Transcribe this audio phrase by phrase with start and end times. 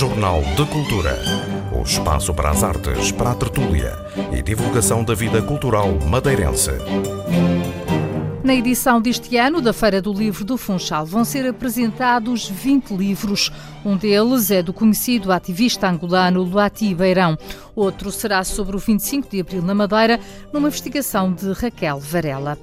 [0.00, 1.14] Jornal de Cultura.
[1.78, 3.92] O espaço para as artes, para a tertúlia
[4.32, 6.70] e divulgação da vida cultural madeirense.
[8.42, 13.52] Na edição deste ano da Feira do Livro do Funchal vão ser apresentados 20 livros.
[13.84, 17.36] Um deles é do conhecido ativista angolano Luati Beirão.
[17.76, 20.18] Outro será sobre o 25 de abril na Madeira,
[20.50, 22.58] numa investigação de Raquel Varela.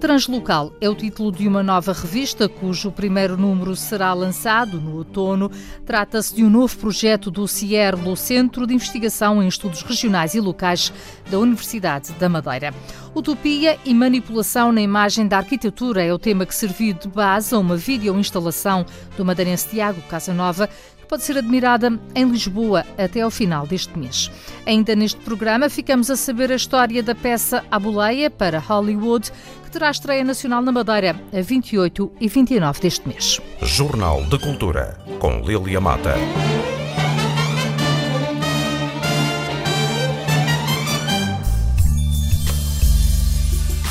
[0.00, 5.50] Translocal é o título de uma nova revista cujo primeiro número será lançado no outono.
[5.84, 10.90] Trata-se de um novo projeto do CIERLO, Centro de Investigação em Estudos Regionais e Locais
[11.30, 12.72] da Universidade da Madeira.
[13.14, 17.58] Utopia e manipulação na imagem da arquitetura é o tema que serviu de base a
[17.58, 18.86] uma videoinstalação
[19.18, 20.70] do madeirense Tiago Casanova,
[21.10, 24.30] pode ser admirada em Lisboa até ao final deste mês.
[24.64, 29.32] Ainda neste programa, ficamos a saber a história da peça A Boleia para Hollywood,
[29.64, 33.40] que terá estreia nacional na Madeira a 28 e 29 deste mês.
[33.60, 36.14] Jornal de Cultura, com Lilia Mata.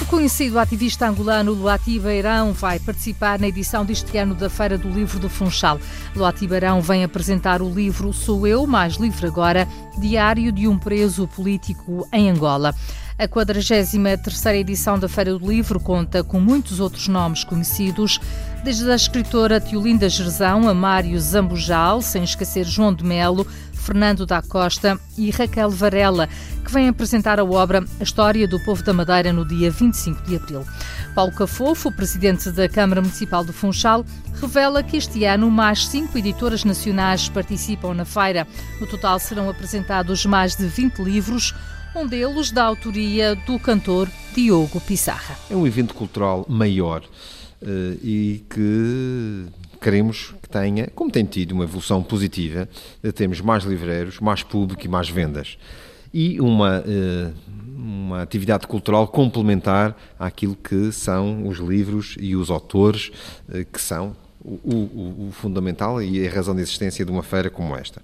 [0.10, 5.20] Conhecido ativista angolano Luati Beirão vai participar na edição deste ano da Feira do Livro
[5.20, 5.80] do Funchal.
[6.16, 9.68] Luati Beirão vem apresentar o livro Sou Eu, mais livre agora,
[10.00, 12.74] Diário de um Preso Político em Angola.
[13.20, 13.94] A 43
[14.56, 18.20] edição da Feira do Livro conta com muitos outros nomes conhecidos,
[18.64, 23.46] desde a escritora Tiolinda Gerzão a Mário Zambujal, sem esquecer João de Melo,
[23.80, 26.28] Fernando da Costa e Raquel Varela,
[26.64, 30.36] que vêm apresentar a obra A História do Povo da Madeira no dia 25 de
[30.36, 30.66] abril.
[31.16, 34.06] Paulo Cafofo, presidente da Câmara Municipal do Funchal,
[34.40, 38.48] revela que este ano mais cinco editoras nacionais participam na feira.
[38.80, 41.56] No total serão apresentados mais de 20 livros,
[41.96, 45.36] um deles da autoria do cantor Diogo Pissarra.
[45.50, 47.04] É um evento cultural maior
[47.62, 49.46] eh, e que
[49.80, 52.68] queremos que tenha, como tem tido, uma evolução positiva,
[53.16, 55.58] temos mais livreiros, mais público e mais vendas.
[56.14, 57.32] E uma, eh,
[57.76, 63.12] uma atividade cultural complementar àquilo que são os livros e os autores,
[63.52, 67.50] eh, que são o, o, o, fundamental e a razão de existência de uma feira
[67.50, 68.02] como esta.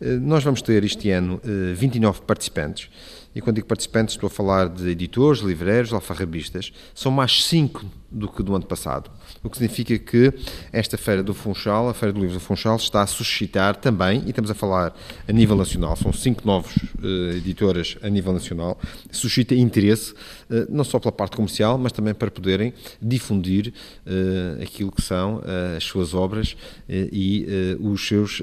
[0.00, 1.40] Eh, nós vamos ter este ano
[1.74, 2.90] 29 participantes,
[3.34, 8.28] e quando digo participantes estou a falar de editores, livreiros, alfarrabistas, são mais 5 do
[8.28, 9.10] que do ano passado
[9.48, 10.32] o que significa que
[10.72, 14.28] esta Feira do Funchal, a Feira do Livro do Funchal, está a suscitar também, e
[14.28, 14.94] estamos a falar
[15.26, 18.78] a nível nacional, são cinco novos uh, editoras a nível nacional,
[19.10, 23.72] suscita interesse, uh, não só pela parte comercial, mas também para poderem difundir
[24.06, 25.40] uh, aquilo que são
[25.76, 26.56] as suas obras
[26.88, 27.46] e
[27.80, 28.42] os seus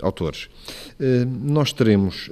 [0.00, 0.48] autores.
[1.28, 2.30] nós teremos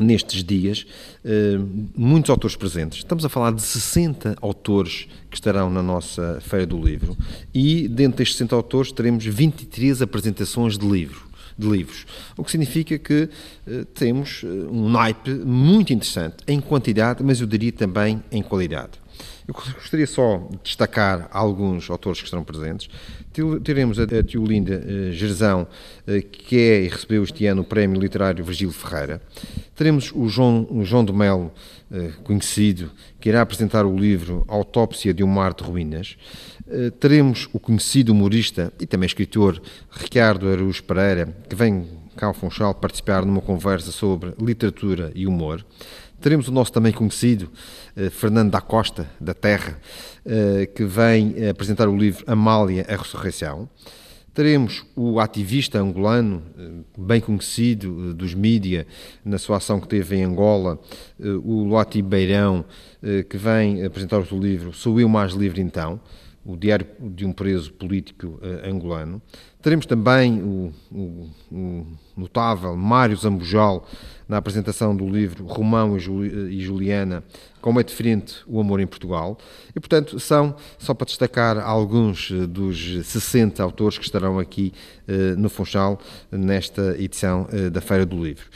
[0.00, 0.86] nestes dias,
[1.24, 1.58] eh,
[1.96, 2.98] muitos autores presentes.
[2.98, 7.16] Estamos a falar de 60 autores que estarão na nossa Feira do Livro
[7.54, 12.06] e, dentro destes 60 autores, teremos 23 apresentações de livro de livros.
[12.36, 13.28] O que significa que
[13.66, 19.01] uh, temos um naipe muito interessante em quantidade, mas eu diria também em qualidade.
[19.46, 22.88] Eu gostaria só de destacar alguns autores que estarão presentes.
[23.64, 25.66] Teremos a Tiolinda uh, Gerzão,
[26.06, 29.20] uh, que é e recebeu este ano o Prémio Literário Virgílio Ferreira.
[29.74, 31.50] Teremos o João, o João de Melo,
[31.90, 36.16] uh, conhecido, que irá apresentar o livro Autópsia de um Mar de Ruínas.
[37.00, 39.60] Teremos o conhecido humorista e também escritor
[39.90, 41.86] Ricardo Araújo Pereira, que vem
[42.16, 45.64] cá ao Funchal participar numa conversa sobre literatura e humor.
[46.22, 47.50] Teremos o nosso também conhecido
[47.96, 49.76] eh, Fernando da Costa, da Terra,
[50.24, 53.68] eh, que vem apresentar o livro Amália, a Ressurreição.
[54.32, 58.86] Teremos o ativista angolano, eh, bem conhecido dos mídia,
[59.24, 60.78] na sua ação que teve em Angola,
[61.18, 62.64] o Luati Beirão,
[63.28, 66.00] que vem apresentar o seu livro Sou Eu Mais Livre Então,
[66.44, 69.20] o Diário de um Preso Político Angolano.
[69.60, 73.86] Teremos também o, o, o notável Mário Zambujal,
[74.32, 77.22] na apresentação do livro Romão e Juliana,
[77.60, 79.36] como é diferente o amor em Portugal.
[79.76, 84.72] E, portanto, são, só para destacar, alguns eh, dos 60 autores que estarão aqui
[85.06, 88.46] eh, no Funchal nesta edição eh, da Feira do Livro.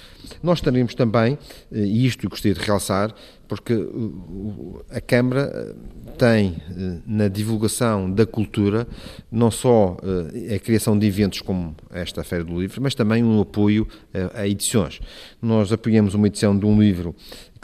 [0.43, 1.39] Nós teremos também,
[1.71, 3.15] e isto gostaria de realçar,
[3.49, 3.75] porque
[4.91, 5.77] a Câmara
[6.19, 6.57] tem
[7.07, 8.87] na divulgação da cultura
[9.31, 9.97] não só
[10.55, 13.87] a criação de eventos como esta Feira do Livro, mas também um apoio
[14.35, 15.01] a edições.
[15.41, 17.15] Nós apoiamos uma edição de um livro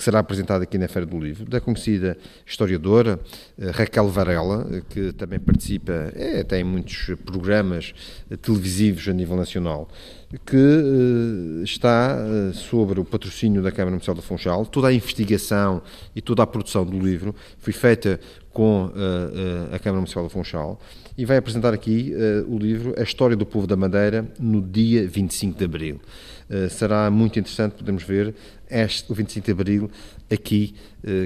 [0.02, 3.20] que será apresentado aqui na Feira do Livro, da conhecida historiadora
[3.56, 7.94] eh, Raquel Varela, eh, que também participa, é, tem muitos programas
[8.28, 9.88] eh, televisivos a nível nacional,
[10.44, 12.16] que está
[12.54, 14.64] sobre o patrocínio da Câmara Municipal de Funchal.
[14.64, 15.82] Toda a investigação
[16.16, 18.19] e toda a produção do livro foi feita
[18.50, 18.90] com
[19.70, 20.81] a Câmara Municipal do Funchal
[21.19, 22.14] e vai apresentar aqui
[22.48, 26.00] o livro A História do Povo da Madeira no dia 25 de Abril.
[26.70, 28.34] será muito interessante podermos ver
[28.72, 29.90] este, o 25 de Abril
[30.30, 30.74] aqui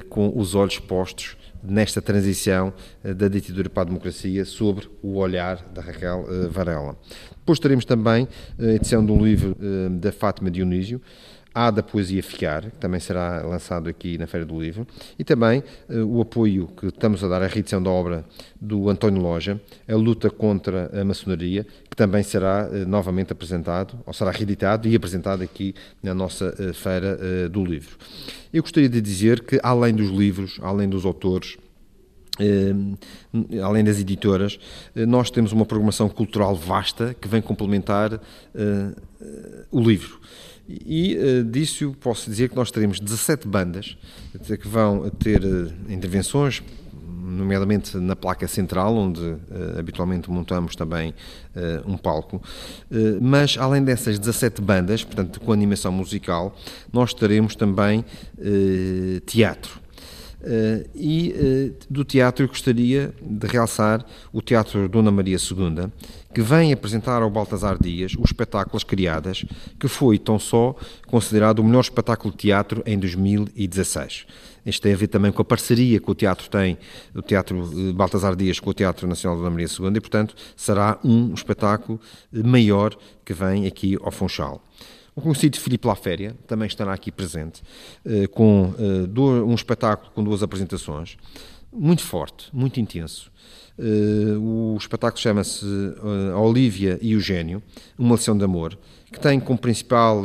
[0.08, 2.72] com os olhos postos nesta transição
[3.02, 6.96] da ditadura para a democracia sobre o olhar da Raquel Varela.
[7.37, 8.26] Depois teremos também
[8.58, 9.56] a edição de um livro
[10.00, 11.00] da Fátima Dionísio,
[11.58, 14.87] Há da Poesia Ficar, que também será lançado aqui na Feira do Livro,
[15.19, 18.26] e também uh, o apoio que estamos a dar à reedição da obra
[18.61, 19.58] do António Loja,
[19.88, 24.94] a luta contra a maçonaria, que também será uh, novamente apresentado, ou será reeditado e
[24.94, 27.97] apresentado aqui na nossa uh, Feira do Livro.
[28.53, 31.56] Eu gostaria de dizer que, além dos livros, além dos autores,
[33.64, 34.58] além das editoras,
[34.94, 38.20] nós temos uma programação cultural vasta que vem complementar
[39.73, 40.20] o livro.
[40.68, 43.96] E uh, disso posso dizer que nós teremos 17 bandas
[44.60, 46.62] que vão ter uh, intervenções,
[47.26, 49.38] nomeadamente na placa central, onde uh,
[49.78, 52.36] habitualmente montamos também uh, um palco.
[52.90, 56.56] Uh, mas além dessas 17 bandas, portanto, com animação musical,
[56.92, 58.04] nós teremos também
[59.24, 59.80] teatro.
[60.38, 65.90] Uh, e uh, do teatro gostaria de realçar o Teatro Dona Maria II,
[66.32, 69.44] que vem apresentar ao Baltasar Dias os espetáculos Criadas,
[69.80, 74.26] que foi tão só considerado o melhor espetáculo de teatro em 2016.
[74.66, 76.76] Isto tem a ver também com a parceria que o teatro tem,
[77.14, 80.98] o Teatro eh, Baltasar Dias com o Teatro Nacional Dona Maria II, e portanto será
[81.04, 82.00] um espetáculo
[82.32, 84.60] maior que vem aqui ao Funchal.
[85.16, 87.62] O conhecido Filipe Laféria também estará aqui presente,
[88.04, 91.16] eh, com eh, um espetáculo com duas apresentações,
[91.72, 93.32] muito forte, muito intenso.
[93.78, 95.64] Eh, o espetáculo chama-se
[96.34, 97.62] A Olívia e o Gênio,
[97.98, 98.78] uma lição de amor,
[99.10, 100.22] que tem como principal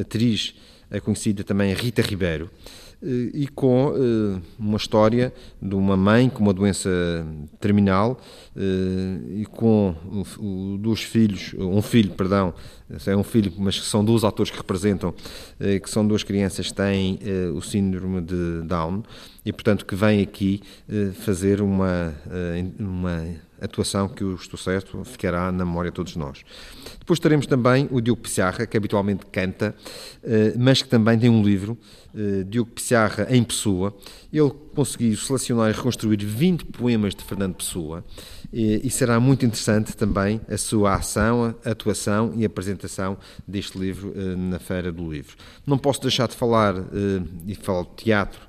[0.00, 0.56] atriz
[0.90, 2.50] a conhecida também Rita Ribeiro,
[3.34, 6.88] e com uh, uma história de uma mãe com uma doença
[7.60, 8.18] terminal
[8.56, 9.94] uh, e com
[10.80, 12.54] dois filhos, um filho, perdão,
[13.06, 15.14] é um filho, mas são dois atores que representam,
[15.82, 17.18] que são duas crianças que têm
[17.54, 19.02] o síndrome de Down
[19.44, 20.60] e, portanto, que vêm aqui
[21.14, 22.14] fazer uma,
[22.78, 23.24] uma
[23.60, 26.44] atuação que, eu estou certo, ficará na memória de todos nós.
[26.98, 29.74] Depois teremos também o Diogo Pissarra, que habitualmente canta,
[30.58, 31.78] mas que também tem um livro
[32.14, 33.94] uh, Diogo Pissarra em Pessoa.
[34.32, 38.04] Ele conseguiu selecionar e reconstruir 20 poemas de Fernando Pessoa
[38.54, 44.10] e, e será muito interessante também a sua ação, a atuação e apresentação deste livro
[44.10, 45.36] uh, na Feira do Livro.
[45.66, 46.84] Não posso deixar de falar, uh,
[47.46, 48.40] e falar de teatro,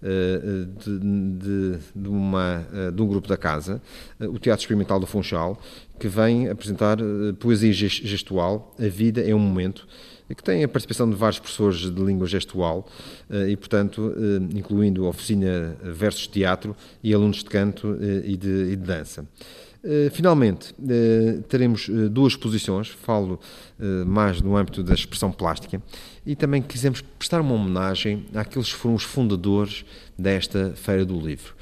[0.00, 2.64] de, de, de, uma,
[2.94, 3.82] de um grupo da casa,
[4.20, 5.60] o Teatro Experimental do Funchal,
[5.98, 6.98] que vem apresentar
[7.40, 9.88] poesia gestual, A Vida é um Momento,
[10.34, 12.86] que tem a participação de vários professores de língua gestual
[13.30, 18.72] eh, e, portanto, eh, incluindo oficina versus teatro e alunos de canto eh, e de,
[18.72, 19.26] e de dança.
[20.10, 20.74] Finalmente,
[21.48, 23.38] teremos duas exposições, falo
[24.04, 25.80] mais no âmbito da expressão plástica,
[26.26, 29.84] e também quisemos prestar uma homenagem àqueles que foram os fundadores
[30.18, 31.54] desta Feira do Livro.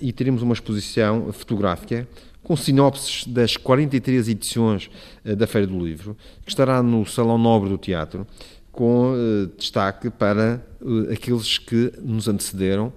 [0.00, 2.08] E teremos uma exposição fotográfica
[2.46, 4.88] com sinopses das 43 edições
[5.24, 8.24] eh, da Feira do Livro, que estará no Salão Nobre do Teatro,
[8.70, 12.92] com uh, destaque para uh, aqueles que nos antecederam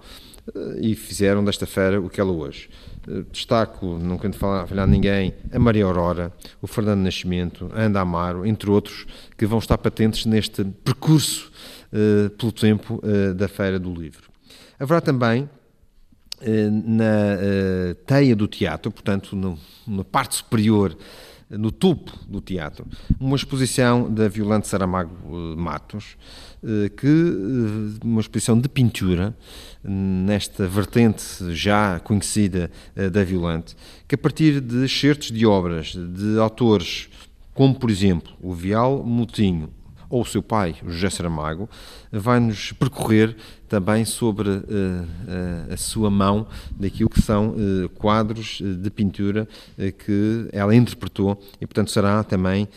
[0.54, 2.70] uh, e fizeram desta feira o que ela hoje.
[3.32, 6.32] Destaco, não quero falar, falar ninguém, a Maria Aurora,
[6.62, 9.04] o Fernando Nascimento, a Anda Amaro, entre outros,
[9.36, 11.50] que vão estar patentes neste percurso
[12.38, 13.02] pelo tempo
[13.34, 14.30] da Feira do Livro.
[14.78, 15.59] Haverá também eh,
[16.72, 20.96] na uh, teia do teatro, portanto, no, na parte superior,
[21.48, 22.86] no topo do teatro,
[23.18, 25.12] uma exposição da Violante Saramago
[25.56, 26.16] Matos,
[26.96, 27.08] que
[28.04, 29.36] uma exposição de pintura
[29.82, 32.70] nesta vertente já conhecida
[33.10, 33.74] da Violante,
[34.06, 37.08] que a partir de excertos de obras de autores
[37.60, 39.68] como, por exemplo, o Vial Mutinho,
[40.10, 41.70] ou o seu pai, José Saramago,
[42.10, 43.36] vai-nos percorrer
[43.68, 49.46] também sobre uh, uh, a sua mão daquilo que são uh, quadros de pintura
[50.04, 52.68] que ela interpretou e, portanto, será também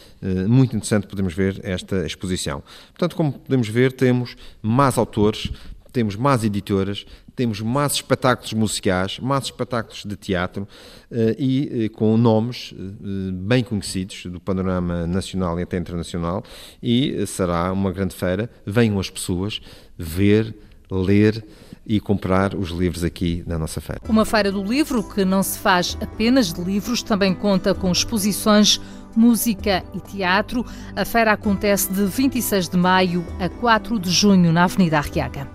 [0.48, 2.62] muito interessante podermos ver esta exposição.
[2.92, 5.52] Portanto, como podemos ver, temos mais autores,
[5.94, 10.68] temos mais editoras, temos mais espetáculos musicais, mais espetáculos de teatro
[11.12, 16.44] eh, e eh, com nomes eh, bem conhecidos do panorama nacional e até internacional
[16.82, 18.50] e será uma grande feira.
[18.66, 19.62] Venham as pessoas
[19.98, 20.56] ver,
[20.92, 21.46] ler
[21.86, 24.02] e comprar os livros aqui na nossa feira.
[24.08, 28.80] Uma feira do livro que não se faz apenas de livros, também conta com exposições,
[29.16, 30.66] música e teatro.
[30.96, 35.48] A feira acontece de 26 de maio a 4 de junho na Avenida Arriaga.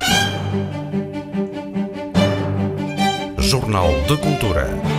[3.38, 4.97] Jornal de Cultura.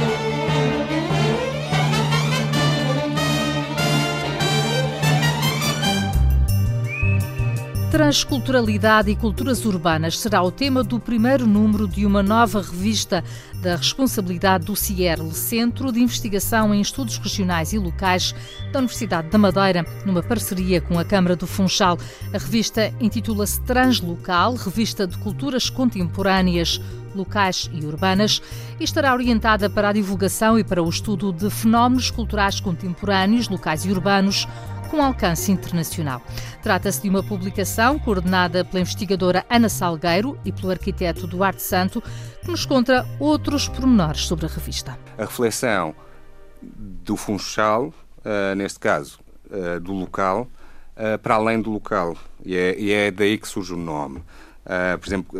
[7.92, 13.24] Transculturalidade e culturas urbanas será o tema do primeiro número de uma nova revista
[13.64, 18.36] da responsabilidade do CIERL, Centro de Investigação em Estudos Regionais e Locais
[18.72, 21.98] da Universidade da Madeira, numa parceria com a Câmara do Funchal.
[22.32, 26.80] A revista intitula-se Translocal, Revista de Culturas Contemporâneas,
[27.16, 28.40] Locais e Urbanas,
[28.80, 33.84] e estará orientada para a divulgação e para o estudo de fenómenos culturais contemporâneos, locais
[33.84, 34.48] e urbanos
[34.90, 36.22] com alcance internacional.
[36.62, 42.02] Trata-se de uma publicação coordenada pela investigadora Ana Salgueiro e pelo arquiteto Duarte Santo,
[42.42, 44.98] que nos conta outros pormenores sobre a revista.
[45.18, 45.96] A reflexão
[46.62, 49.20] do Funchal, uh, neste caso
[49.50, 50.48] uh, do local,
[50.96, 54.22] uh, para além do local, e é, e é, daí que surge o nome.
[55.00, 55.40] por exemplo,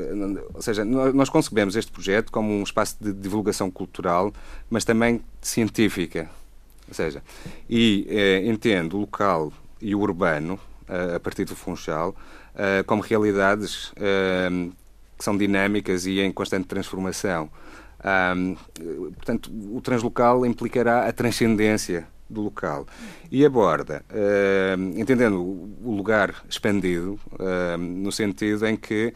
[0.54, 4.34] ou seja, nós concebemos este projeto como um espaço de divulgação cultural,
[4.70, 6.30] mas também científica,
[6.90, 7.22] ou seja,
[7.70, 12.16] e eh, entendo o local e o urbano, eh, a partir do Funchal,
[12.56, 13.94] eh, como realidades
[15.18, 17.50] que são dinâmicas e em constante transformação.
[19.16, 22.88] Portanto, o translocal implicará a transcendência do local
[23.30, 24.06] e aborda,
[24.96, 27.20] entendendo o lugar expandido,
[27.78, 29.14] no sentido em que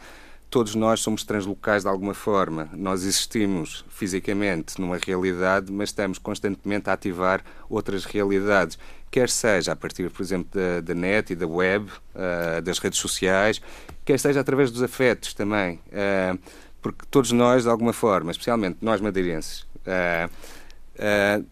[0.54, 2.68] todos nós somos translocais de alguma forma.
[2.74, 8.78] Nós existimos fisicamente numa realidade, mas estamos constantemente a ativar outras realidades.
[9.10, 13.00] Quer seja a partir, por exemplo, da, da net e da web, uh, das redes
[13.00, 13.60] sociais,
[14.04, 15.80] quer seja através dos afetos também.
[15.88, 16.38] Uh,
[16.80, 21.44] porque todos nós, de alguma forma, especialmente nós madeirenses, uh,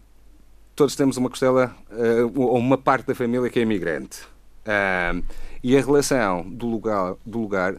[0.77, 1.75] todos temos uma costela
[2.33, 4.21] ou uma parte da família que é imigrante.
[5.61, 7.75] e a relação do lugar, do lugar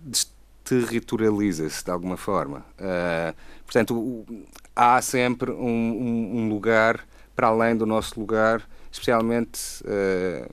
[0.00, 2.64] desterritorializa-se de alguma forma.
[2.78, 4.26] Uh, portanto,
[4.74, 10.50] há sempre um, um, um, lugar para além do nosso lugar, especialmente, uh,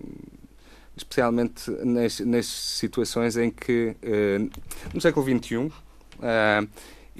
[0.95, 4.49] especialmente nas, nas, situações em que, uh,
[4.93, 5.71] no século XXI,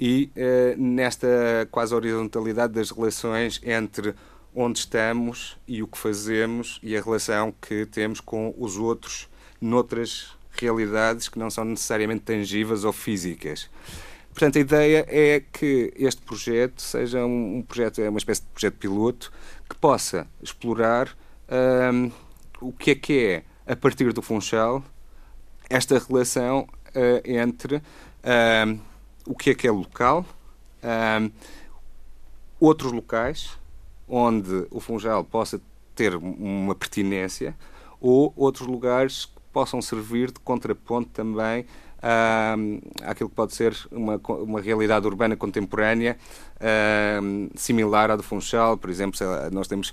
[0.00, 0.30] e
[0.76, 1.26] nesta
[1.72, 4.14] quase horizontalidade das relações entre
[4.54, 9.28] onde estamos e o que fazemos e a relação que temos com os outros
[9.60, 13.68] noutras realidades que não são necessariamente tangíveis ou físicas.
[14.30, 18.74] Portanto, a ideia é que este projeto seja um, projeto, é uma espécie de projeto
[18.74, 19.32] piloto
[19.68, 21.16] que possa explorar
[21.92, 22.10] um,
[22.60, 24.84] o que é que é, a partir do Funchal,
[25.68, 28.78] esta relação uh, entre um,
[29.26, 30.24] o que é que é local,
[30.84, 31.30] um,
[32.60, 33.58] outros locais
[34.08, 35.60] onde o Funchal possa
[35.94, 37.56] ter uma pertinência
[38.00, 41.66] ou outros lugares possam servir de contraponto também
[41.98, 46.16] uh, àquilo que pode ser uma, uma realidade urbana contemporânea
[46.56, 49.18] uh, similar à do Funchal, por exemplo,
[49.52, 49.92] nós temos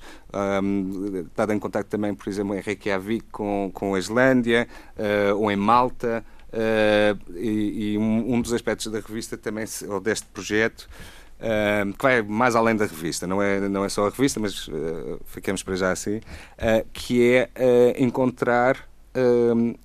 [0.63, 5.51] um, estado em contato também, por exemplo, em Reykjavik com, com a Islândia uh, ou
[5.51, 6.23] em Malta.
[6.53, 10.87] Uh, e, e um, um, dos aspectos da revista também, ou deste projeto,
[11.35, 14.69] Uh, que vai mais além da revista, não é, não é só a revista, mas
[14.69, 17.49] uh, ficamos para já assim, uh, que é
[17.97, 19.79] encontrar uh,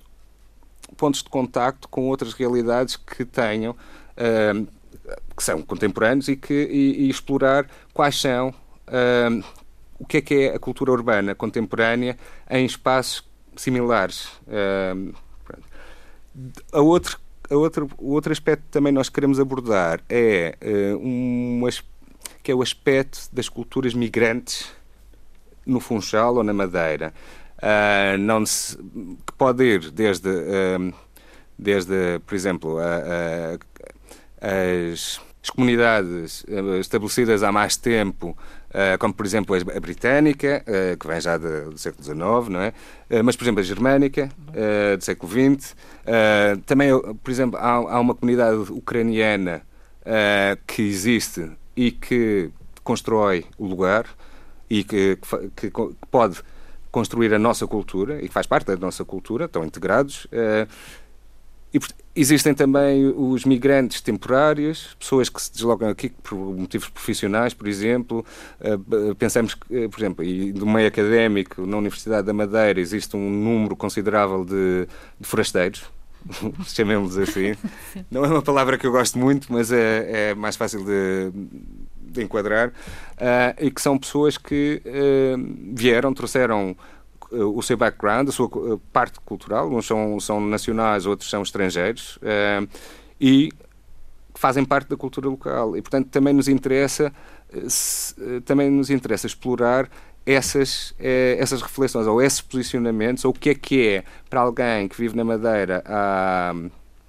[0.95, 4.67] pontos de contacto com outras realidades que tenham, uh,
[5.35, 9.43] que são contemporâneos e, que, e, e explorar quais são, uh,
[9.99, 12.17] o que é que é a cultura urbana contemporânea
[12.49, 13.23] em espaços
[13.55, 14.29] similares.
[16.71, 17.19] a outro,
[17.49, 20.57] a outro, o outro aspecto que também nós queremos abordar é,
[20.99, 21.61] um,
[22.41, 24.71] que é o aspecto das culturas migrantes
[25.65, 27.13] no Funchal ou na Madeira
[27.61, 30.93] uh, não se, que pode ir desde, uh,
[31.57, 33.57] desde por exemplo, a,
[34.41, 38.37] a, as, as, comunidades ah, estabelecidas há mais tempo,
[38.69, 40.63] uh, como por exemplo a britânica,
[40.99, 42.73] que vem já de, do século XIX, não é?
[43.23, 44.29] mas por exemplo a germânica,
[44.97, 45.75] do século XX.
[46.65, 46.89] também,
[47.23, 49.61] por exemplo, há, há uma comunidade ucraniana
[50.67, 52.49] que existe e que
[52.83, 54.05] constrói o lugar
[54.69, 55.17] e que,
[55.55, 56.41] que, que pode
[56.91, 60.27] construir a nossa cultura e que faz parte da nossa cultura, estão integrados.
[60.31, 60.67] Eh,
[61.73, 61.79] e
[62.13, 68.25] existem também os migrantes temporários, pessoas que se deslocam aqui por motivos profissionais, por exemplo.
[68.59, 68.77] Eh,
[69.17, 73.29] pensamos que, eh, por exemplo, e do meio académico, na Universidade da Madeira, existe um
[73.29, 74.85] número considerável de,
[75.17, 75.83] de forasteiros,
[76.67, 77.55] chamemos assim.
[78.11, 81.80] Não é uma palavra que eu gosto muito, mas é, é mais fácil de, de
[82.19, 82.73] enquadrar, uh,
[83.59, 86.75] e que são pessoas que uh, vieram, trouxeram
[87.31, 88.49] uh, o seu background, a sua
[88.91, 92.17] parte cultural, uns são, são nacionais, outros são estrangeiros,
[93.19, 93.51] e
[94.33, 95.77] fazem parte da cultura local.
[95.77, 97.13] E, portanto, também nos interessa,
[98.45, 99.87] também nos interessa explorar
[100.25, 104.97] essas, essas reflexões ou esses posicionamentos, ou o que é que é para alguém que
[104.97, 106.55] vive na Madeira há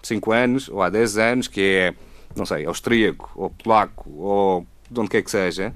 [0.02, 1.94] 5 anos ou há 10 anos, que é,
[2.37, 5.72] não sei, austríaco ou polaco ou de onde quer que seja,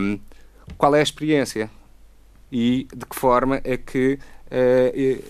[0.00, 0.18] um,
[0.76, 1.70] qual é a experiência
[2.50, 5.24] e de que forma é que uh,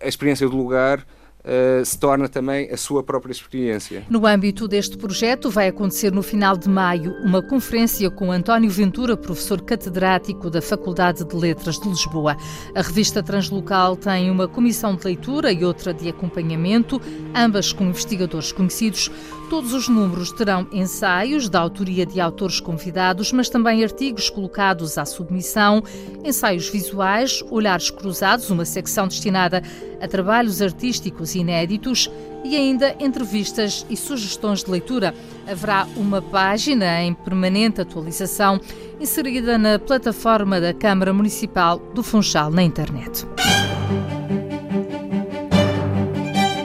[0.00, 1.04] a experiência do lugar
[1.46, 4.02] Uh, se torna também a sua própria experiência.
[4.10, 9.16] No âmbito deste projeto, vai acontecer no final de maio uma conferência com António Ventura,
[9.16, 12.36] professor catedrático da Faculdade de Letras de Lisboa.
[12.74, 17.00] A revista Translocal tem uma comissão de leitura e outra de acompanhamento,
[17.32, 19.08] ambas com investigadores conhecidos.
[19.48, 25.04] Todos os números terão ensaios da autoria de autores convidados, mas também artigos colocados à
[25.04, 25.84] submissão,
[26.24, 29.62] ensaios visuais, olhares cruzados, uma secção destinada
[30.00, 32.10] a trabalhos artísticos inéditos
[32.44, 35.14] e ainda entrevistas e sugestões de leitura.
[35.46, 38.60] Haverá uma página em permanente atualização
[39.00, 43.24] inserida na plataforma da Câmara Municipal do Funchal na internet.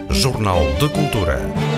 [0.09, 1.70] Jornal de Cultura.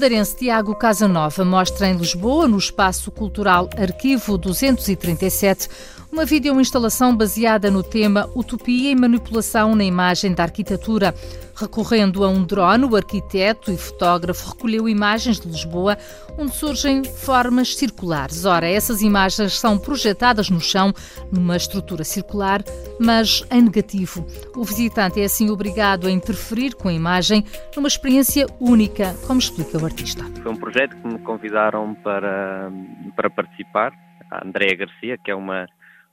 [0.00, 5.68] Madeirense Tiago Casanova mostra em Lisboa, no Espaço Cultural Arquivo 237,
[6.12, 11.14] uma videoinstalação baseada no tema Utopia e Manipulação na Imagem da Arquitetura.
[11.54, 15.96] Recorrendo a um drone, o arquiteto e fotógrafo recolheu imagens de Lisboa
[16.38, 18.44] onde surgem formas circulares.
[18.44, 20.92] Ora, essas imagens são projetadas no chão
[21.30, 22.62] numa estrutura circular,
[22.98, 24.26] mas em negativo.
[24.56, 27.44] O visitante é assim obrigado a interferir com a imagem
[27.76, 30.24] numa experiência única, como explica o artista.
[30.42, 32.70] Foi um projeto que me convidaram para,
[33.14, 33.92] para participar.
[34.30, 35.66] A Andréa Garcia, que é uma,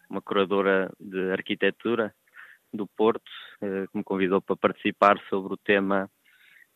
[0.10, 2.14] uma curadora de arquitetura
[2.74, 6.10] do Porto, eh, que me convidou para participar sobre o tema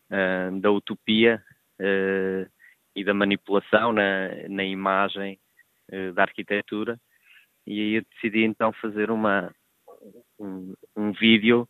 [0.09, 1.43] eh, da utopia
[1.79, 2.47] eh,
[2.95, 5.39] e da manipulação na, na imagem
[6.13, 6.97] da arquitetura.
[7.67, 9.53] E aí eu decidi então fazer uma,
[10.39, 11.67] um, um vídeo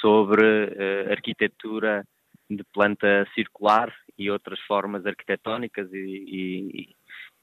[0.00, 0.42] sobre
[1.10, 2.02] arquitetura
[2.48, 6.96] de planta circular e outras formas arquitetónicas e, e,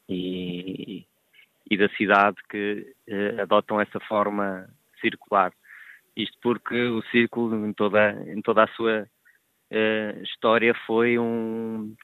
[0.10, 1.08] e,
[1.70, 2.94] e da cidade que
[3.42, 4.68] adotam essa forma
[5.02, 5.52] circular.
[6.18, 11.96] Isto porque o círculo, em toda, em toda a sua uh, história, foi um.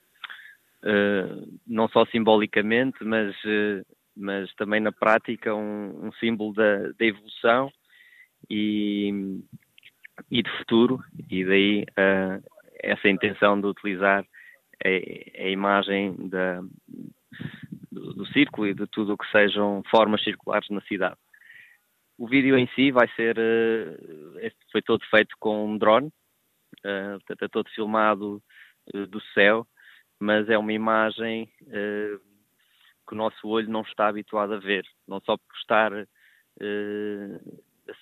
[0.84, 3.84] Uh, não só simbolicamente, mas, uh,
[4.15, 7.71] mas também na prática, um, um símbolo da, da evolução
[8.47, 9.39] e,
[10.30, 11.86] e de futuro, e daí
[12.84, 14.23] essa intenção de utilizar
[14.86, 16.62] a, a imagem da,
[18.23, 21.17] do, círculo e de tudo o que sejam formas circulares na cidade.
[22.17, 27.43] O vídeo em si vai ser, uh, foi todo feito com um drone, uh, portanto
[27.43, 28.41] é todo filmado
[28.93, 29.67] uh, do céu,
[30.19, 31.49] mas é uma imagem
[33.05, 36.05] que o nosso olho não está habituado a ver, não só por estar a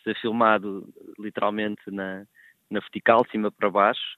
[0.03, 2.23] ser filmado literalmente na,
[2.69, 4.15] na vertical, cima para baixo,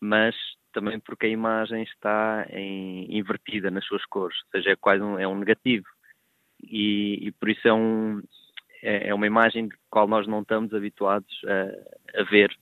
[0.00, 0.34] mas
[0.78, 5.18] também porque a imagem está em, invertida nas suas cores, ou seja, é quase um,
[5.18, 5.86] é um negativo.
[6.62, 8.22] E, e por isso é um,
[8.80, 12.56] é, é uma imagem de qual nós não estamos habituados a, a ver.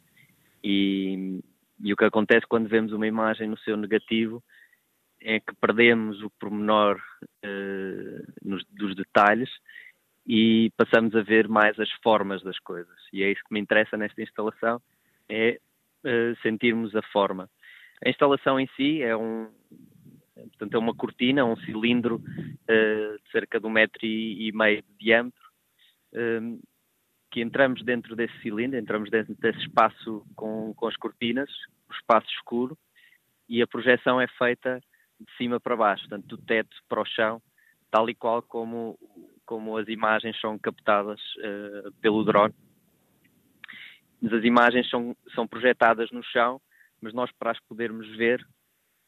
[0.64, 1.40] E,
[1.80, 4.42] e, o que acontece quando vemos uma imagem no seu negativo
[5.20, 9.50] é que perdemos o pormenor uh, nos, dos detalhes
[10.26, 12.96] e passamos a ver mais as formas das coisas.
[13.12, 14.80] E é isso que me interessa nesta instalação,
[15.28, 15.60] é
[16.04, 17.50] uh, sentirmos a forma.
[18.04, 19.48] A instalação em si é um,
[20.34, 24.82] portanto, é uma cortina, um cilindro uh, de cerca de um metro e, e meio
[24.82, 25.40] de diâmetro,
[26.14, 26.60] um,
[27.30, 31.50] que entramos dentro desse cilindro, entramos dentro desse espaço com, com as cortinas,
[31.88, 32.76] o espaço escuro,
[33.48, 34.80] e a projeção é feita
[35.20, 37.40] de cima para baixo, portanto, do teto para o chão,
[37.90, 38.98] tal e qual como,
[39.44, 42.54] como as imagens são captadas uh, pelo drone.
[44.24, 46.60] As imagens são, são projetadas no chão,
[47.00, 48.46] mas nós, para as podermos ver,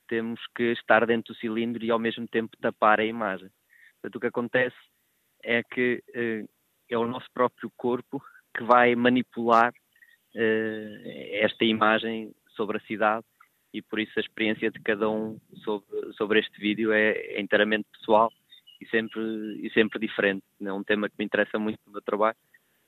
[0.09, 3.51] temos que estar dentro do cilindro e ao mesmo tempo tapar a imagem.
[4.01, 4.77] Portanto, o que acontece
[5.42, 6.48] é que uh,
[6.88, 8.22] é o nosso próprio corpo
[8.57, 13.24] que vai manipular uh, esta imagem sobre a cidade
[13.72, 17.87] e por isso a experiência de cada um sobre, sobre este vídeo é, é inteiramente
[17.92, 18.33] pessoal
[18.81, 19.20] e sempre,
[19.64, 20.42] e sempre diferente.
[20.61, 22.37] É um tema que me interessa muito no meu trabalho,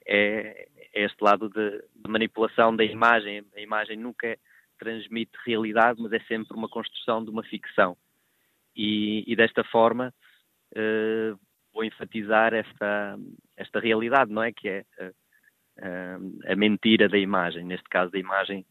[0.06, 3.44] é, é este lado de, de, manipulação da imagem.
[3.54, 4.38] A imagem nunca
[4.80, 7.96] transmite realidade, mas é sempre uma construção de uma ficção.
[8.74, 10.12] E, e desta forma,
[10.72, 11.38] uh,
[11.72, 13.18] vou enfatizar esta,
[13.56, 14.50] esta realidade, não é?
[14.52, 14.84] Que é
[15.78, 18.64] a, a, mentira da imagem, neste caso da imagem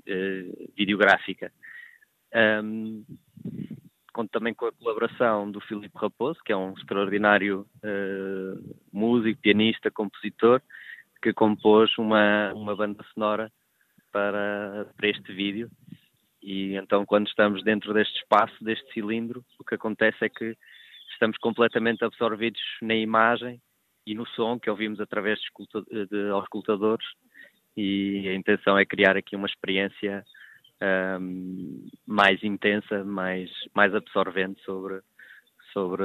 [0.00, 1.52] uh, videográfica.
[2.34, 3.04] Um,
[4.12, 9.90] conto também com a colaboração do Filipe Raposo, que é um extraordinário uh, músico, pianista,
[9.90, 10.60] compositor,
[11.22, 13.50] que compôs uma, uma banda sonora
[14.12, 15.70] para, para este vídeo.
[16.42, 20.56] E então, quando estamos dentro deste espaço, deste cilindro, o que acontece é que
[21.12, 23.60] estamos completamente absorvidos na imagem
[24.06, 27.06] e no som que ouvimos através de, de auscultadores.
[27.76, 30.24] E a intenção é criar aqui uma experiência
[31.20, 35.00] um, mais intensa, mais, mais absorvente sobre,
[35.72, 36.04] sobre,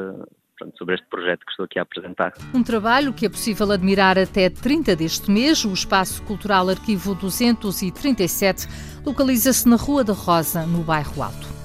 [0.57, 2.33] pronto, sobre este projeto que estou aqui a apresentar.
[2.53, 5.63] Um trabalho que é possível admirar até 30 deste mês.
[5.63, 8.67] O Espaço Cultural Arquivo 237
[9.05, 11.56] localiza-se na Rua da Rosa, no bairro Alto.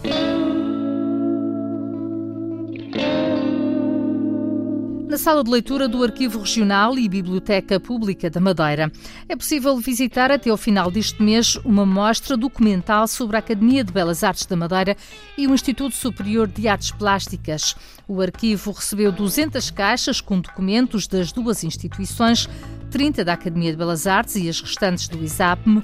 [5.12, 8.90] Na sala de leitura do Arquivo Regional e Biblioteca Pública da Madeira.
[9.29, 13.92] É possível visitar até ao final deste mês uma mostra documental sobre a Academia de
[13.92, 14.96] Belas Artes da Madeira
[15.37, 17.77] e o Instituto Superior de Artes Plásticas.
[18.09, 22.48] O arquivo recebeu 200 caixas com documentos das duas instituições,
[22.90, 25.83] 30 da Academia de Belas Artes e as restantes do ISAPME.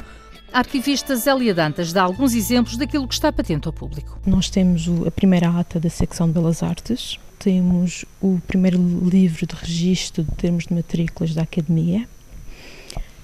[0.50, 4.18] A arquivista Zélia Dantas dá alguns exemplos daquilo que está patente ao público.
[4.24, 9.54] Nós temos a primeira ata da secção de Belas Artes, temos o primeiro livro de
[9.54, 12.08] registro de termos de matrículas da Academia.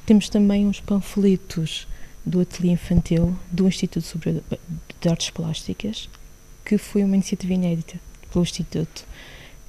[0.07, 1.89] Temos também uns panfletos
[2.25, 4.43] do Ateliê Infantil do Instituto Superior
[5.01, 6.09] de Artes Plásticas,
[6.65, 7.99] que foi uma iniciativa inédita
[8.33, 9.05] pelo Instituto,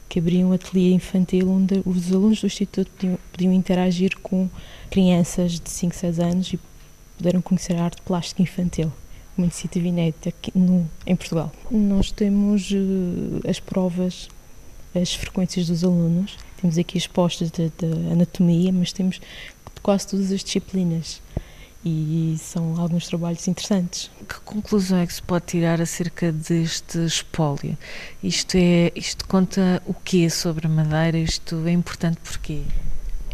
[0.07, 4.49] que abriu um ateliê infantil onde os alunos do Instituto podiam, podiam interagir com
[4.89, 6.59] crianças de 5, 6 anos e
[7.17, 8.91] puderam conhecer a arte plástica infantil
[9.37, 11.51] uma iniciativa inédita aqui no, em Portugal.
[11.69, 14.29] Nós temos uh, as provas
[14.99, 16.37] as frequências dos alunos.
[16.59, 21.21] Temos aqui as postas de, de anatomia, mas temos de quase todas as disciplinas
[21.85, 24.09] e são alguns trabalhos interessantes.
[24.27, 27.77] Que conclusão é que se pode tirar acerca deste espólio?
[28.23, 31.19] Isto, é, isto conta o quê sobre a Madeira?
[31.19, 32.63] Isto é importante porquê?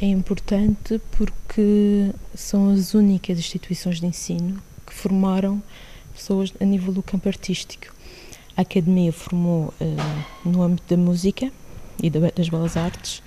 [0.02, 5.64] É importante porque são as únicas instituições de ensino que formaram
[6.14, 8.01] pessoas a nível do campo artístico.
[8.56, 11.52] A Academia formou uh, no âmbito da música
[12.02, 13.22] e das belas artes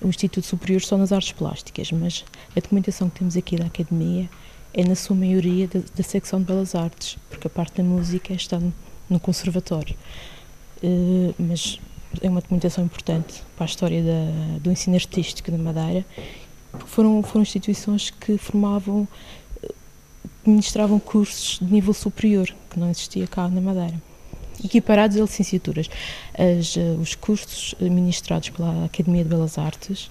[0.00, 2.24] o Instituto Superior só nas artes plásticas, mas
[2.56, 4.28] a documentação que temos aqui da Academia
[4.72, 8.32] é na sua maioria da, da secção de belas artes, porque a parte da música
[8.32, 8.58] está
[9.08, 9.94] no, conservatório.
[10.82, 11.78] Uh, mas
[12.22, 16.04] é uma documentação importante para a história da, do ensino artístico da Madeira.
[16.86, 19.06] Foram, foram instituições que formavam,
[19.62, 19.72] eh,
[20.46, 24.00] ministravam cursos de nível superior, que não existia cá na Madeira
[24.64, 25.88] equiparados a licenciaturas.
[26.34, 30.10] As, uh, os cursos ministrados pela Academia de Belas Artes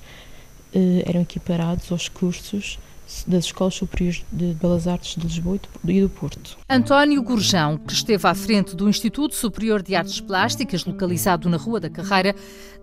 [0.74, 2.78] uh, eram equiparados aos cursos
[3.26, 6.58] das Escolas Superiores de Belas Artes de Lisboa e do Porto.
[6.70, 11.80] António Gurjão, que esteve à frente do Instituto Superior de Artes Plásticas, localizado na Rua
[11.80, 12.36] da Carreira,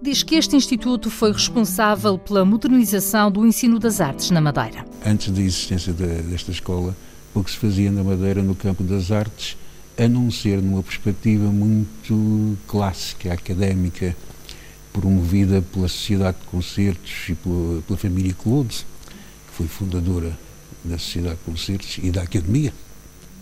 [0.02, 4.84] diz que este instituto foi responsável pela modernização do ensino das artes na Madeira.
[5.04, 6.96] Antes da existência desta escola,
[7.32, 9.56] o que se fazia na Madeira no campo das artes
[9.98, 14.16] a não ser numa perspectiva muito clássica, académica,
[14.92, 18.84] promovida pela Sociedade de Concertos e pela, pela família Clodes,
[19.48, 20.38] que foi fundadora
[20.84, 22.72] da Sociedade de Concertos e da Academia,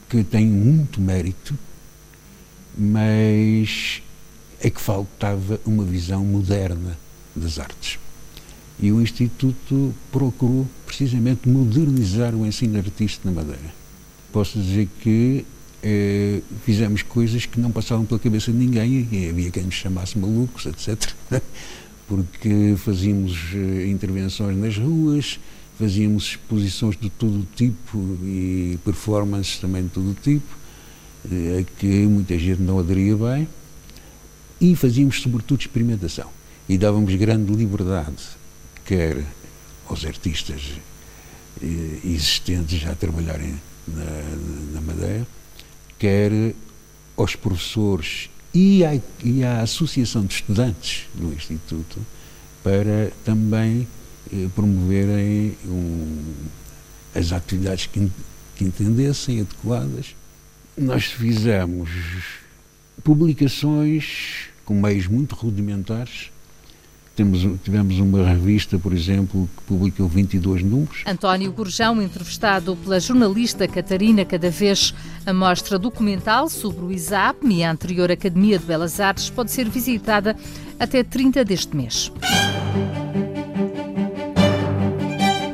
[0.08, 1.56] que tem muito mérito,
[2.76, 4.02] mas
[4.60, 6.96] é que faltava uma visão moderna
[7.34, 7.98] das artes.
[8.80, 13.74] E o Instituto procurou precisamente modernizar o ensino artístico na Madeira.
[14.32, 15.44] Posso dizer que
[15.86, 20.16] eh, fizemos coisas que não passavam pela cabeça de ninguém e havia quem nos chamasse
[20.16, 21.12] malucos, etc.
[22.08, 25.38] Porque fazíamos eh, intervenções nas ruas,
[25.78, 30.56] fazíamos exposições de todo tipo e performances também de todo tipo,
[31.30, 33.46] eh, a que muita gente não aderia bem,
[34.58, 36.30] e fazíamos sobretudo experimentação.
[36.66, 38.22] E dávamos grande liberdade,
[38.86, 39.22] quer
[39.86, 40.62] aos artistas
[42.02, 43.54] existentes já a trabalharem
[43.86, 45.26] na, na Madeira,
[46.04, 46.54] quer
[47.16, 51.98] aos professores e à, e à Associação de Estudantes do Instituto
[52.62, 53.88] para também
[54.30, 56.34] eh, promoverem um,
[57.14, 58.10] as atividades que,
[58.54, 60.14] que entendessem adequadas.
[60.76, 61.88] Nós fizemos
[63.02, 66.30] publicações com meios muito rudimentares
[67.14, 71.02] temos, tivemos uma revista, por exemplo, que publicou 22 números.
[71.06, 77.70] António Gurjão, entrevistado pela jornalista Catarina Cadavez, a mostra documental sobre o ISAP e a
[77.70, 80.36] anterior Academia de Belas Artes pode ser visitada
[80.78, 82.10] até 30 deste mês.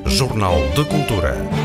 [0.06, 1.59] Jornal de Cultura.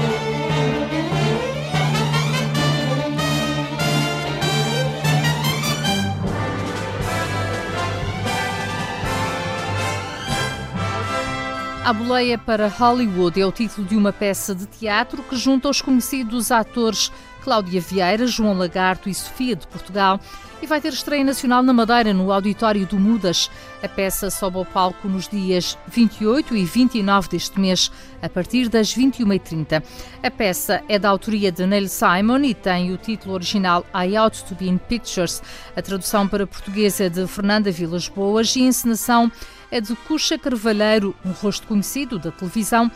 [11.86, 15.84] A Boleia para Hollywood é o título de uma peça de teatro que junta os
[15.84, 17.12] conhecidos atores
[17.44, 20.20] Cláudia Vieira, João Lagarto e Sofia de Portugal
[20.64, 23.52] e vai ter estreia nacional na Madeira, no Auditório do Mudas.
[23.84, 28.96] A peça sobe ao palco nos dias 28 e 29 deste mês, a partir das
[28.96, 29.84] 21h30.
[30.24, 34.44] A peça é da autoria de Neil Simon e tem o título original I Ought
[34.46, 35.40] to Be in Pictures.
[35.76, 39.32] A tradução para português é de Fernanda Vilas Boas e a encenação
[39.76, 42.90] é de Cuxa Carvalheiro, um rosto conhecido da televisão,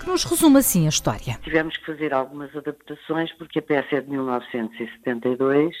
[0.00, 1.38] que nos resume assim a história.
[1.44, 5.76] Tivemos que fazer algumas adaptações porque a peça é de 1972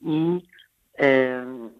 [0.00, 1.72] e uh,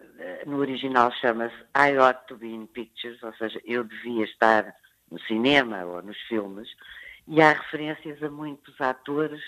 [0.45, 4.75] no original chama-se I Ought to Be in Pictures, ou seja, eu devia estar
[5.11, 6.69] no cinema ou nos filmes,
[7.27, 9.41] e há referências a muitos atores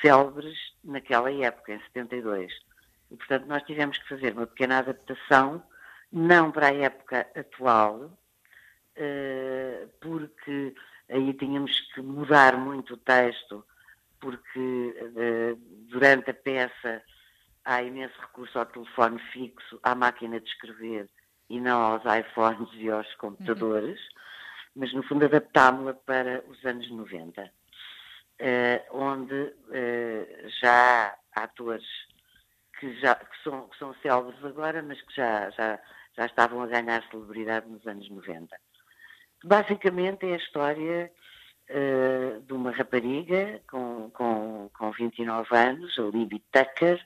[0.00, 2.52] célebres naquela época, em 72.
[3.12, 5.62] E, portanto, nós tivemos que fazer uma pequena adaptação
[6.12, 8.10] não para a época atual,
[8.94, 10.74] eh, porque
[11.08, 13.64] aí tínhamos que mudar muito o texto,
[14.20, 15.56] porque eh,
[15.88, 17.02] durante a peça
[17.64, 21.08] há imenso recurso ao telefone fixo, à máquina de escrever
[21.48, 24.16] e não aos iPhones e aos computadores, uhum.
[24.76, 27.50] mas no fundo adaptámos-la para os anos 90,
[28.38, 29.54] eh, onde
[30.60, 31.84] já há atores
[32.78, 35.78] que, já, que, são, que são célebres agora, mas que já, já
[36.16, 38.56] já estavam a ganhar celebridade nos anos 90.
[39.44, 41.12] Basicamente é a história
[41.70, 47.04] uh, de uma rapariga com, com, com 29 anos, a Libby Tucker,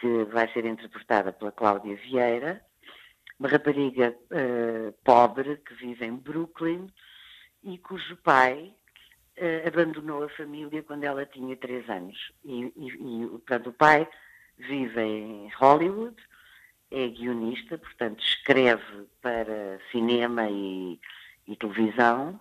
[0.00, 2.62] que vai ser interpretada pela Cláudia Vieira,
[3.38, 6.88] uma rapariga uh, pobre que vive em Brooklyn
[7.62, 8.74] e cujo pai
[9.38, 12.32] uh, abandonou a família quando ela tinha 3 anos.
[12.44, 14.08] E, e, e portanto, o pai
[14.56, 16.16] vive em Hollywood
[16.90, 20.98] é guionista, portanto escreve para cinema e,
[21.46, 22.40] e televisão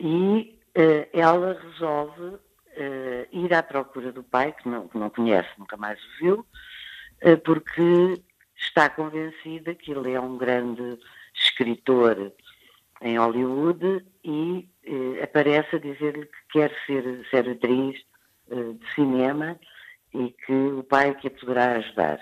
[0.00, 2.38] e uh, ela resolve uh,
[3.32, 6.46] ir à procura do pai, que não, que não conhece, nunca mais o viu,
[7.22, 8.22] uh, porque
[8.56, 10.98] está convencida que ele é um grande
[11.34, 12.32] escritor
[13.00, 14.68] em Hollywood e
[15.22, 17.96] aparece a dizer-lhe que quer ser, ser atriz
[18.48, 19.56] de cinema
[20.12, 22.18] e que o pai que a poderá ajudar.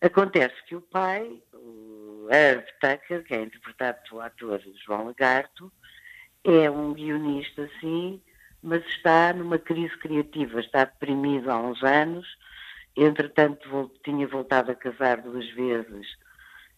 [0.00, 5.72] Acontece que o pai, o Herb Tucker, que é interpretado pelo ator João Lagarto,
[6.44, 8.20] é um guionista, sim,
[8.62, 12.26] mas está numa crise criativa, está deprimido há uns anos,
[12.96, 16.06] entretanto tinha voltado a casar duas vezes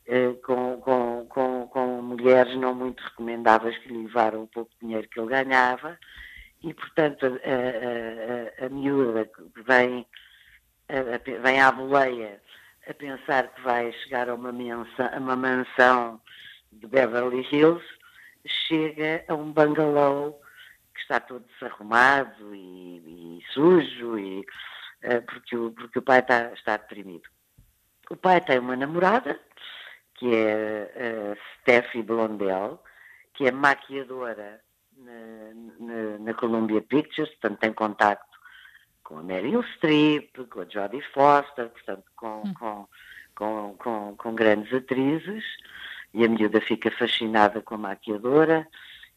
[0.06, 5.08] eh, com, com, com, com, mulheres não muito recomendáveis que lhe levaram o pouco dinheiro
[5.08, 5.98] que ele ganhava,
[6.62, 9.30] e portanto a, a, a, a miúda
[9.66, 10.06] vem,
[10.88, 12.40] a, vem à boleia
[12.88, 16.20] a pensar que vai chegar a uma, mensa, a uma mansão
[16.72, 17.84] de Beverly Hills,
[18.46, 20.32] chega a um bangalô
[20.94, 26.52] que está todo desarrumado e, e sujo, e, uh, porque, o, porque o pai está,
[26.52, 27.28] está deprimido.
[28.10, 29.38] O pai tem uma namorada,
[30.14, 32.82] que é uh, Steffi Blondell,
[33.34, 34.60] que é maquiadora
[34.96, 38.27] na, na, na Columbia Pictures, portanto tem contacto
[39.08, 42.52] com a Meryl Streep, com a Jodie Foster, portanto, com, hum.
[42.52, 42.88] com,
[43.34, 45.44] com, com, com, grandes atrizes,
[46.12, 48.68] e a miúda fica fascinada com a maquiadora,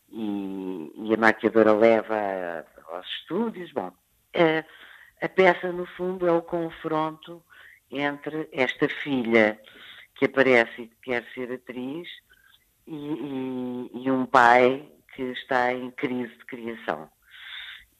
[0.09, 3.69] e, e a maquiadora leva aos estúdios.
[3.73, 3.91] Bom,
[4.33, 7.43] a, a peça, no fundo, é o confronto
[7.91, 9.59] entre esta filha
[10.15, 12.07] que aparece e que quer ser atriz
[12.87, 17.09] e, e, e um pai que está em crise de criação.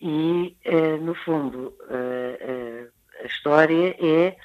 [0.02, 4.36] E, uh, no fundo, uh, uh, a história é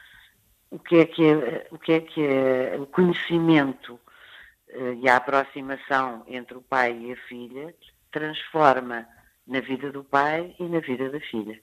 [0.71, 3.99] o que é que é, o, que é, que é, o conhecimento
[5.01, 7.75] e a aproximação entre o pai e a filha
[8.11, 9.07] transforma
[9.47, 11.59] na vida do pai e na vida da filha.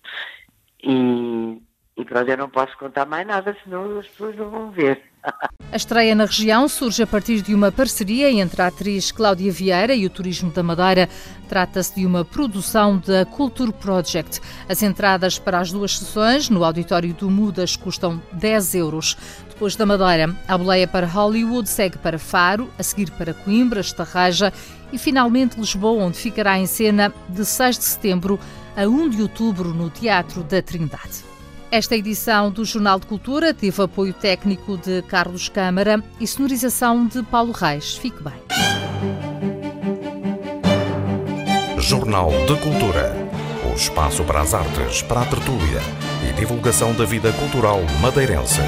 [0.81, 1.61] E,
[1.97, 5.03] e pronto, eu não posso contar mais nada, senão as pessoas não vão ver.
[5.73, 9.95] A estreia na região surge a partir de uma parceria entre a atriz Cláudia Vieira
[9.95, 11.09] e o Turismo da Madeira.
[11.49, 14.39] Trata-se de uma produção da Culture Project.
[14.69, 19.17] As entradas para as duas sessões no auditório do Mudas custam 10 euros.
[19.49, 24.53] Depois da Madeira, a boleia para Hollywood segue para Faro, a seguir para Coimbra, Estarraja
[24.91, 28.39] e finalmente Lisboa, onde ficará em cena de 6 de setembro
[28.77, 31.32] a 1 de outubro no Teatro da Trindade.
[31.73, 37.23] Esta edição do Jornal de Cultura teve apoio técnico de Carlos Câmara e sonorização de
[37.23, 37.97] Paulo Reis.
[37.97, 38.35] Fique bem.
[41.79, 43.15] Jornal de Cultura.
[43.67, 45.81] O espaço para as artes, para a tertúlia
[46.29, 48.61] e divulgação da vida cultural madeirense.